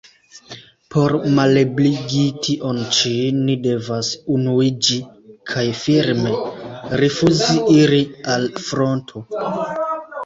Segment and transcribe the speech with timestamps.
[0.93, 3.11] Por malebligi tion ĉi,
[3.43, 4.97] ni devas unuiĝi
[5.53, 6.35] kaj firme
[7.05, 8.03] rifuzi iri
[8.37, 9.27] al fronto.